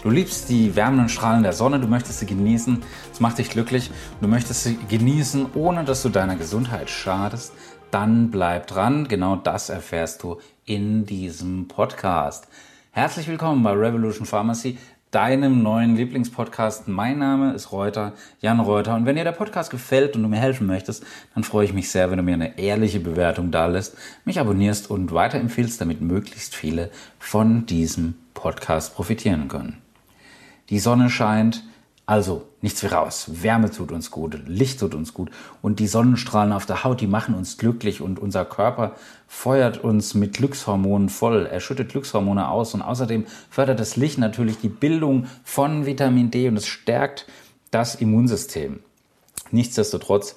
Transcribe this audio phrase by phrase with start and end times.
[0.00, 2.80] Du liebst die wärmenden Strahlen der Sonne, du möchtest sie genießen,
[3.12, 3.90] es macht dich glücklich,
[4.20, 7.52] du möchtest sie genießen, ohne dass du deiner Gesundheit schadest,
[7.90, 12.46] dann bleib dran, genau das erfährst du in diesem Podcast.
[12.92, 14.78] Herzlich willkommen bei Revolution Pharmacy,
[15.10, 16.86] deinem neuen Lieblingspodcast.
[16.86, 18.94] Mein Name ist Reuter, Jan Reuter.
[18.94, 21.04] Und wenn dir der Podcast gefällt und du mir helfen möchtest,
[21.34, 24.90] dann freue ich mich sehr, wenn du mir eine ehrliche Bewertung da lässt, mich abonnierst
[24.90, 29.87] und weiterempfiehlst, damit möglichst viele von diesem Podcast profitieren können.
[30.70, 31.64] Die Sonne scheint,
[32.04, 33.26] also nichts wie raus.
[33.42, 35.30] Wärme tut uns gut, Licht tut uns gut
[35.62, 38.94] und die Sonnenstrahlen auf der Haut, die machen uns glücklich und unser Körper
[39.26, 41.46] feuert uns mit Glückshormonen voll.
[41.46, 46.48] Er schüttet Glückshormone aus und außerdem fördert das Licht natürlich die Bildung von Vitamin D
[46.48, 47.26] und es stärkt
[47.70, 48.80] das Immunsystem.
[49.50, 50.36] Nichtsdestotrotz,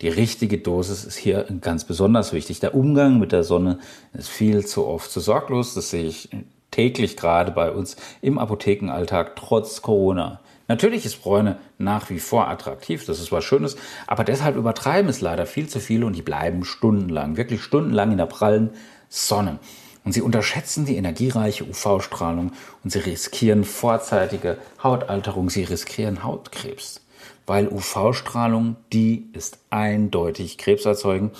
[0.00, 2.60] die richtige Dosis ist hier ganz besonders wichtig.
[2.60, 3.78] Der Umgang mit der Sonne
[4.12, 5.74] ist viel zu oft zu sorglos.
[5.74, 6.30] Das sehe ich
[6.74, 10.40] täglich gerade bei uns im Apothekenalltag trotz Corona.
[10.66, 13.76] Natürlich ist Bräune nach wie vor attraktiv, das ist was Schönes,
[14.08, 18.18] aber deshalb übertreiben es leider viel zu viele und die bleiben stundenlang, wirklich stundenlang in
[18.18, 18.70] der prallen
[19.08, 19.60] Sonne.
[20.04, 22.52] Und sie unterschätzen die energiereiche UV-Strahlung
[22.82, 27.02] und sie riskieren vorzeitige Hautalterung, sie riskieren Hautkrebs.
[27.46, 31.36] Weil UV-Strahlung, die ist eindeutig krebserzeugend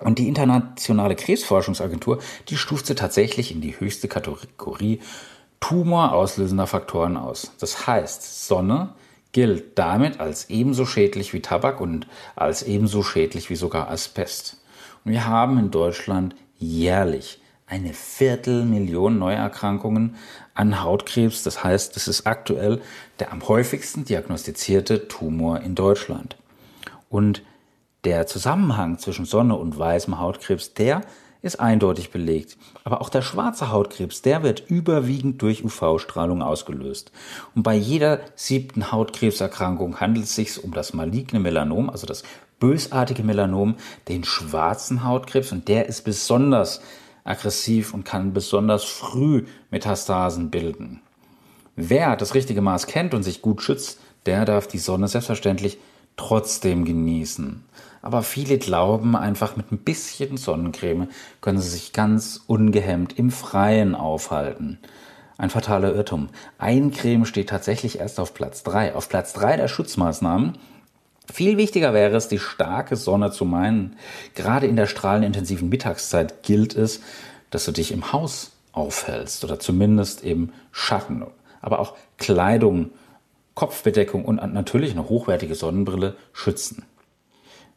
[0.00, 5.00] und die internationale Krebsforschungsagentur, die stuft sie tatsächlich in die höchste Kategorie
[5.60, 7.52] tumorauslösender Faktoren aus.
[7.60, 8.94] Das heißt, Sonne
[9.32, 14.56] gilt damit als ebenso schädlich wie Tabak und als ebenso schädlich wie sogar Asbest.
[15.04, 20.16] Und wir haben in Deutschland jährlich eine Viertelmillion Neuerkrankungen
[20.54, 21.44] an Hautkrebs.
[21.44, 22.80] Das heißt, es ist aktuell
[23.20, 26.36] der am häufigsten diagnostizierte Tumor in Deutschland.
[27.08, 27.42] Und
[28.04, 31.02] der Zusammenhang zwischen Sonne und weißem Hautkrebs, der
[31.42, 32.56] ist eindeutig belegt.
[32.84, 37.12] Aber auch der schwarze Hautkrebs, der wird überwiegend durch UV-Strahlung ausgelöst.
[37.54, 42.24] Und bei jeder siebten Hautkrebserkrankung handelt es sich um das maligne Melanom, also das
[42.58, 43.76] bösartige Melanom,
[44.08, 45.52] den schwarzen Hautkrebs.
[45.52, 46.82] Und der ist besonders
[47.24, 51.00] aggressiv und kann besonders früh Metastasen bilden.
[51.76, 55.78] Wer das richtige Maß kennt und sich gut schützt, der darf die Sonne selbstverständlich
[56.20, 57.64] trotzdem genießen.
[58.02, 61.08] Aber viele glauben einfach mit ein bisschen Sonnencreme
[61.40, 64.78] können sie sich ganz ungehemmt im Freien aufhalten.
[65.38, 66.28] Ein fataler Irrtum.
[66.58, 68.94] Eincreme steht tatsächlich erst auf Platz drei.
[68.94, 70.58] Auf Platz drei der Schutzmaßnahmen.
[71.32, 73.96] Viel wichtiger wäre es, die starke Sonne zu meinen.
[74.34, 77.00] Gerade in der strahlenintensiven Mittagszeit gilt es,
[77.48, 81.24] dass du dich im Haus aufhältst oder zumindest im Schatten.
[81.62, 82.90] Aber auch Kleidung,
[83.60, 86.86] Kopfbedeckung und natürlich eine hochwertige Sonnenbrille schützen.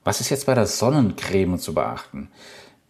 [0.06, 2.30] Was ist jetzt bei der Sonnencreme zu beachten?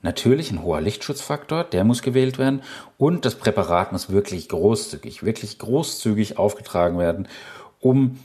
[0.03, 2.61] Natürlich ein hoher Lichtschutzfaktor, der muss gewählt werden
[2.99, 7.27] und das Präparat muss wirklich großzügig, wirklich großzügig aufgetragen werden.
[7.79, 8.19] Um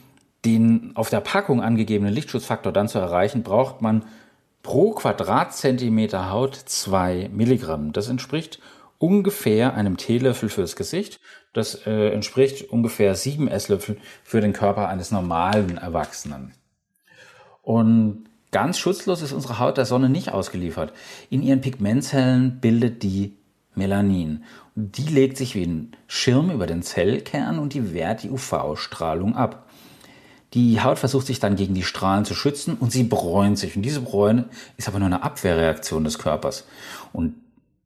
[0.45, 4.05] den auf der Packung angegebenen Lichtschutzfaktor dann zu erreichen, braucht man
[4.63, 7.95] pro Quadratzentimeter Haut zwei Milligramm.
[7.95, 8.61] Das entspricht
[8.99, 11.21] ungefähr einem Teelöffel fürs Gesicht.
[11.53, 16.53] Das äh, entspricht ungefähr sieben Esslöffel für den Körper eines normalen Erwachsenen.
[17.63, 20.95] Und Ganz schutzlos ist unsere Haut der Sonne nicht ausgeliefert.
[21.29, 23.37] In ihren Pigmentzellen bildet die
[23.75, 24.45] Melanin.
[24.75, 29.69] Die legt sich wie ein Schirm über den Zellkern und die wehrt die UV-Strahlung ab.
[30.55, 33.77] Die Haut versucht sich dann gegen die Strahlen zu schützen und sie bräunt sich.
[33.77, 34.49] Und diese Bräune
[34.79, 36.65] ist aber nur eine Abwehrreaktion des Körpers.
[37.13, 37.35] Und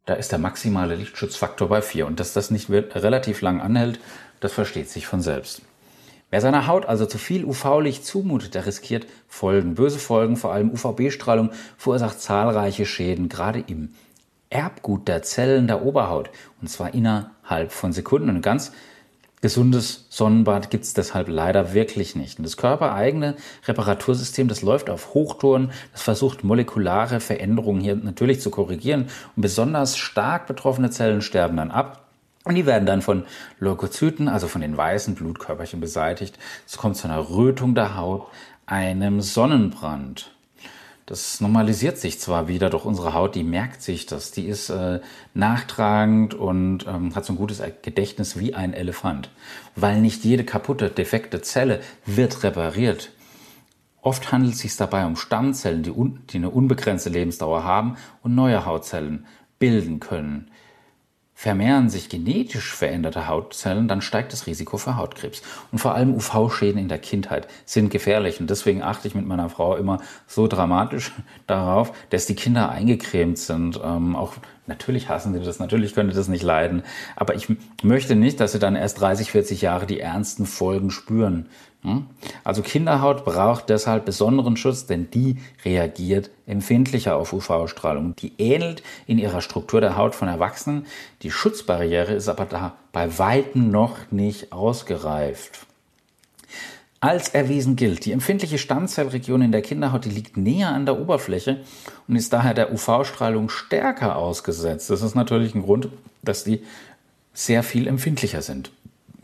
[0.07, 2.07] da ist der maximale Lichtschutzfaktor bei 4.
[2.07, 4.01] Und dass das nicht relativ lang anhält,
[4.41, 5.63] das versteht sich von selbst.
[6.31, 9.75] Wer seiner Haut also zu viel UV-Licht zumutet, der riskiert Folgen.
[9.75, 13.91] Böse Folgen, vor allem UVB-Strahlung, verursacht zahlreiche Schäden, gerade im
[14.49, 16.31] Erbgut der Zellen der Oberhaut.
[16.61, 18.31] Und zwar innerhalb von Sekunden.
[18.31, 18.73] Und ganz
[19.43, 22.39] gesundes Sonnenbad gibt es deshalb leider wirklich nicht.
[22.39, 23.37] Und das körpereigene
[23.67, 29.09] Reparatursystem, das läuft auf Hochtouren, das versucht molekulare Veränderungen hier natürlich zu korrigieren.
[29.37, 32.07] Und besonders stark betroffene Zellen sterben dann ab.
[32.45, 33.25] Und die werden dann von
[33.59, 36.39] Leukozyten, also von den weißen Blutkörperchen beseitigt.
[36.67, 38.27] Es kommt zu einer Rötung der Haut,
[38.67, 40.31] einem Sonnenbrand.
[41.13, 44.31] Das normalisiert sich zwar wieder, doch unsere Haut, die merkt sich das.
[44.31, 45.01] Die ist äh,
[45.35, 49.29] nachtragend und ähm, hat so ein gutes Gedächtnis wie ein Elefant.
[49.77, 53.11] Weil nicht jede kaputte, defekte Zelle wird repariert.
[54.01, 58.35] Oft handelt es sich dabei um Stammzellen, die, un die eine unbegrenzte Lebensdauer haben und
[58.35, 59.27] neue Hautzellen
[59.59, 60.51] bilden können.
[61.43, 65.43] Vermehren sich genetisch veränderte Hautzellen, dann steigt das Risiko für Hautkrebs.
[65.73, 68.39] Und vor allem UV-Schäden in der Kindheit sind gefährlich.
[68.39, 71.11] Und deswegen achte ich mit meiner Frau immer so dramatisch
[71.49, 73.81] darauf, dass die Kinder eingecremt sind.
[73.83, 74.35] Ähm, auch
[74.69, 76.85] natürlich hassen sie das, natürlich können sie das nicht leiden.
[77.17, 77.49] Aber ich
[77.83, 81.47] möchte nicht, dass sie dann erst 30, 40 Jahre die ernsten Folgen spüren.
[81.83, 82.07] Hm?
[82.45, 88.15] Also Kinderhaut braucht deshalb besonderen Schutz, denn die reagiert empfindlicher auf UV-Strahlung.
[88.17, 90.87] Die ähnelt in ihrer Struktur der Haut von Erwachsenen.
[91.23, 95.67] Die Schutzbarriere ist aber da bei weitem noch nicht ausgereift.
[97.01, 101.65] Als erwiesen gilt, die empfindliche Stammzellregion in der Kinderhaut, die liegt näher an der Oberfläche
[102.07, 104.89] und ist daher der UV-Strahlung stärker ausgesetzt.
[104.89, 105.89] Das ist natürlich ein Grund,
[106.23, 106.63] dass die
[107.35, 108.71] sehr viel empfindlicher sind.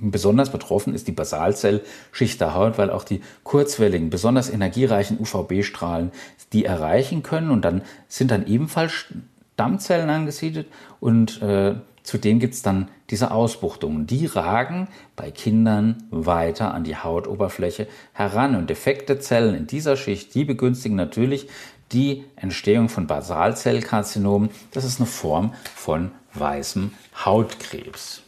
[0.00, 6.12] Besonders betroffen ist die Basalzellschicht der Haut, weil auch die kurzwelligen, besonders energiereichen UVB-Strahlen
[6.52, 9.06] die erreichen können und dann sind dann ebenfalls
[9.54, 10.68] Stammzellen angesiedelt
[11.00, 11.74] und äh,
[12.04, 14.06] zudem gibt es dann diese Ausbuchtungen.
[14.06, 14.86] Die ragen
[15.16, 20.96] bei Kindern weiter an die Hautoberfläche heran und defekte Zellen in dieser Schicht, die begünstigen
[20.96, 21.48] natürlich
[21.90, 24.50] die Entstehung von Basalzellkarzinomen.
[24.70, 26.92] Das ist eine Form von weißem
[27.24, 28.22] Hautkrebs.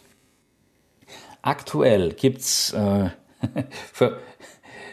[1.43, 3.11] Aktuell gibt's äh,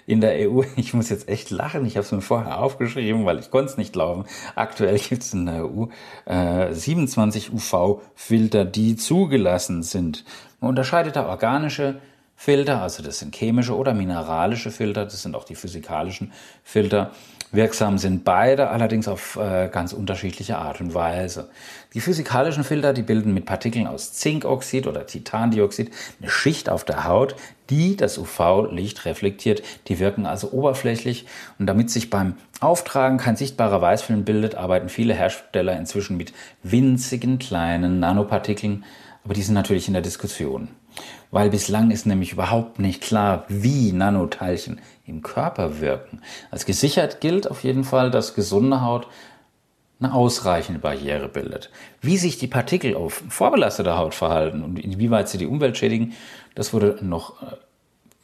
[0.08, 3.40] in der EU, ich muss jetzt echt lachen, ich habe es mir vorher aufgeschrieben, weil
[3.40, 4.26] ich konnte es nicht glauben.
[4.56, 5.88] Aktuell gibt's in der EU
[6.26, 10.24] äh, 27 UV-Filter, die zugelassen sind.
[10.60, 12.02] Man unterscheidet da organische
[12.39, 16.31] Filter, also das sind chemische oder mineralische Filter, das sind auch die physikalischen
[16.63, 17.12] Filter.
[17.51, 21.50] Wirksam sind beide allerdings auf äh, ganz unterschiedliche Art und Weise.
[21.95, 27.06] Die physikalischen Filter, die bilden mit Partikeln aus Zinkoxid oder Titandioxid eine Schicht auf der
[27.06, 27.36] Haut,
[27.72, 29.63] die das UV-Licht reflektiert.
[29.88, 31.25] Die wirken also oberflächlich
[31.57, 37.39] und damit sich beim Auftragen kein sichtbarer Weißfilm bildet, arbeiten viele Hersteller inzwischen mit winzigen
[37.39, 38.84] kleinen Nanopartikeln,
[39.27, 40.69] aber die sind natürlich in der Diskussion
[41.31, 46.21] weil bislang ist nämlich überhaupt nicht klar, wie Nanoteilchen im Körper wirken.
[46.51, 49.07] Als gesichert gilt auf jeden Fall, dass gesunde Haut
[50.00, 51.71] eine ausreichende Barriere bildet.
[52.01, 56.13] Wie sich die Partikel auf vorbelasteter Haut verhalten und inwieweit sie die Umwelt schädigen,
[56.53, 57.56] das wurde noch äh,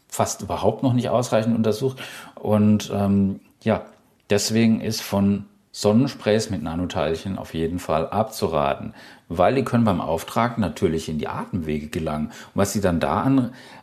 [0.08, 1.98] fast überhaupt noch nicht ausreichend untersucht.
[2.36, 3.86] Und ähm, ja,
[4.30, 5.46] deswegen ist von
[5.76, 8.94] Sonnensprays mit Nanoteilchen auf jeden Fall abzuraten,
[9.28, 12.28] weil die können beim Auftragen natürlich in die Atemwege gelangen.
[12.28, 13.24] Und was sie dann da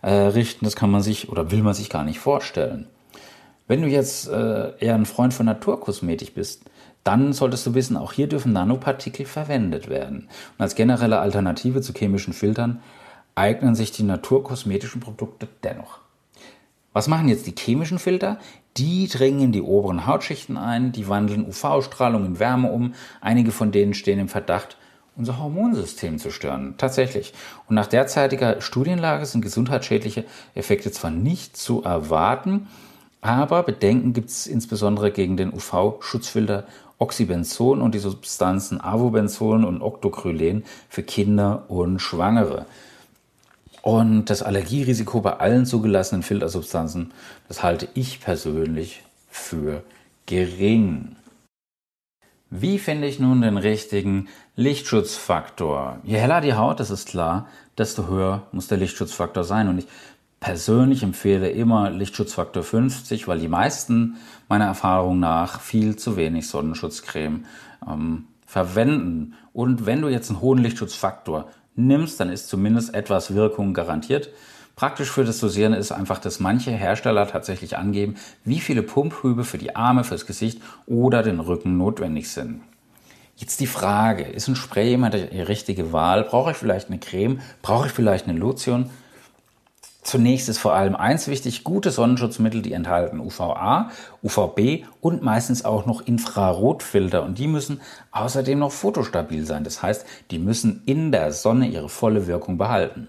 [0.01, 2.87] anrichten, das kann man sich oder will man sich gar nicht vorstellen.
[3.67, 6.63] Wenn du jetzt äh, eher ein Freund von Naturkosmetik bist,
[7.03, 10.29] dann solltest du wissen, auch hier dürfen Nanopartikel verwendet werden.
[10.59, 12.81] Und als generelle Alternative zu chemischen Filtern
[13.35, 15.99] eignen sich die naturkosmetischen Produkte dennoch.
[16.93, 18.39] Was machen jetzt die chemischen Filter?
[18.77, 22.95] Die dringen in die oberen Hautschichten ein, die wandeln UV-Strahlung in Wärme um.
[23.21, 24.77] Einige von denen stehen im Verdacht,
[25.17, 26.75] unser Hormonsystem zu stören.
[26.79, 27.33] Tatsächlich.
[27.69, 32.67] Und nach derzeitiger Studienlage sind gesundheitsschädliche Effekte zwar nicht zu erwarten,
[33.21, 36.65] aber Bedenken gibt es insbesondere gegen den UV-Schutzfilter
[36.99, 42.67] Oxybenzon und die Substanzen Avobenzol und Octocrylen für Kinder und Schwangere.
[43.83, 47.13] Und das Allergierisiko bei allen zugelassenen Filtersubstanzen,
[47.49, 49.83] das halte ich persönlich für
[50.27, 51.17] gering.
[52.51, 55.99] Wie finde ich nun den richtigen Lichtschutzfaktor?
[56.03, 57.47] Je heller die Haut, das ist klar,
[57.79, 59.69] desto höher muss der Lichtschutzfaktor sein.
[59.69, 59.87] Und ich
[60.41, 64.17] persönlich empfehle immer Lichtschutzfaktor 50, weil die meisten
[64.49, 67.45] meiner Erfahrung nach viel zu wenig Sonnenschutzcreme
[67.89, 69.35] ähm, verwenden.
[69.53, 74.31] Und wenn du jetzt einen hohen Lichtschutzfaktor nimmst, dann ist zumindest etwas Wirkung garantiert.
[74.77, 79.59] Praktisch für das Dosieren ist einfach, dass manche Hersteller tatsächlich angeben, wie viele Pumphübe für
[79.59, 82.63] die Arme, fürs Gesicht oder den Rücken notwendig sind.
[83.37, 86.25] Jetzt die Frage, ist ein Spray immer die richtige Wahl?
[86.25, 87.41] Brauche ich vielleicht eine Creme?
[87.63, 88.91] Brauche ich vielleicht eine Lotion?
[90.03, 93.91] Zunächst ist vor allem eins wichtig, gute Sonnenschutzmittel, die enthalten UVA,
[94.23, 99.63] UVB und meistens auch noch Infrarotfilter und die müssen außerdem noch fotostabil sein.
[99.63, 103.09] Das heißt, die müssen in der Sonne ihre volle Wirkung behalten.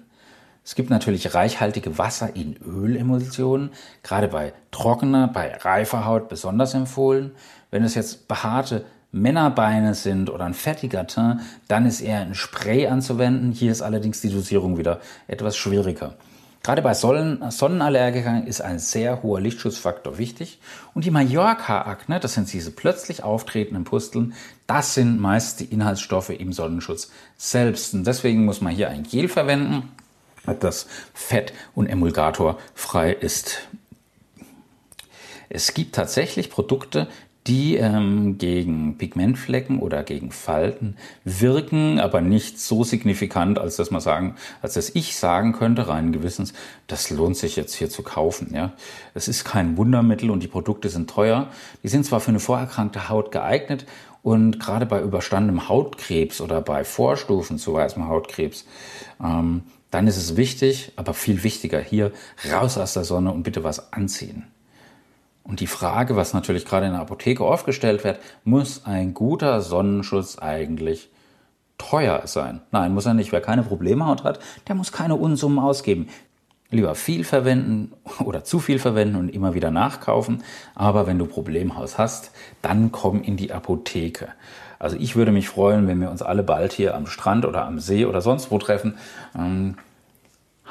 [0.63, 3.71] Es gibt natürlich reichhaltige Wasser in Ölemulsionen,
[4.03, 7.31] gerade bei trockener, bei reifer Haut besonders empfohlen.
[7.71, 12.87] Wenn es jetzt behaarte Männerbeine sind oder ein fettiger Teint, dann ist eher ein Spray
[12.87, 13.53] anzuwenden.
[13.53, 16.15] Hier ist allerdings die Dosierung wieder etwas schwieriger.
[16.63, 20.59] Gerade bei Sonnenallergikern ist ein sehr hoher Lichtschutzfaktor wichtig.
[20.93, 24.35] Und die Mallorca-Akne, das sind diese plötzlich auftretenden Pusteln,
[24.67, 27.95] das sind meist die Inhaltsstoffe im Sonnenschutz selbst.
[27.95, 29.91] Und deswegen muss man hier ein Gel verwenden,
[30.59, 33.67] das fett- und emulgatorfrei ist.
[35.49, 37.07] Es gibt tatsächlich Produkte,
[37.47, 44.01] die ähm, gegen Pigmentflecken oder gegen Falten wirken, aber nicht so signifikant, als dass man
[44.01, 46.53] sagen, als dass ich sagen könnte, rein gewissens,
[46.85, 48.51] das lohnt sich jetzt hier zu kaufen.
[48.53, 48.73] Ja,
[49.15, 51.49] es ist kein Wundermittel und die Produkte sind teuer.
[51.81, 53.87] Die sind zwar für eine vorerkrankte Haut geeignet
[54.21, 58.65] und gerade bei überstandenem Hautkrebs oder bei Vorstufen zu weißem Hautkrebs,
[59.23, 62.11] ähm, dann ist es wichtig, aber viel wichtiger hier
[62.51, 64.45] raus aus der Sonne und bitte was anziehen.
[65.43, 69.61] Und die Frage, was natürlich gerade in der Apotheke oft gestellt wird, muss ein guter
[69.61, 71.09] Sonnenschutz eigentlich
[71.77, 72.61] teuer sein?
[72.71, 73.31] Nein, muss er nicht.
[73.31, 76.07] Wer keine Problemhaut hat, der muss keine Unsummen ausgeben.
[76.69, 77.91] Lieber viel verwenden
[78.23, 80.43] oder zu viel verwenden und immer wieder nachkaufen.
[80.75, 82.31] Aber wenn du Problemhaus hast,
[82.61, 84.29] dann komm in die Apotheke.
[84.79, 87.79] Also ich würde mich freuen, wenn wir uns alle bald hier am Strand oder am
[87.79, 88.97] See oder sonst wo treffen.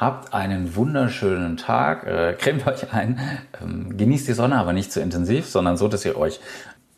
[0.01, 3.21] Habt einen wunderschönen Tag, äh, cremt euch ein,
[3.61, 6.41] ähm, genießt die Sonne, aber nicht zu intensiv, sondern so, dass ihr euch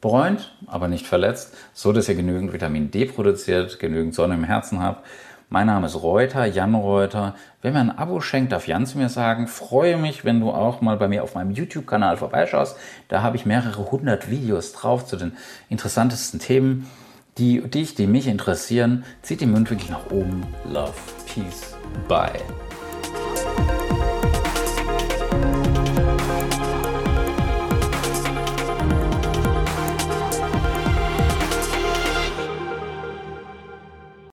[0.00, 4.80] bräunt, aber nicht verletzt, so dass ihr genügend Vitamin D produziert, genügend Sonne im Herzen
[4.80, 5.04] habt.
[5.48, 7.34] Mein Name ist Reuter, Jan Reuter.
[7.60, 10.80] Wenn mir ein Abo schenkt, darf Jan zu mir sagen, freue mich, wenn du auch
[10.80, 12.76] mal bei mir auf meinem YouTube-Kanal vorbeischaust.
[13.08, 15.32] Da habe ich mehrere hundert Videos drauf zu den
[15.68, 16.88] interessantesten Themen,
[17.36, 19.02] die dich, die mich interessieren.
[19.22, 20.46] Zieht die Mundwinkel nach oben.
[20.70, 20.92] Love,
[21.26, 21.74] Peace,
[22.06, 22.40] Bye.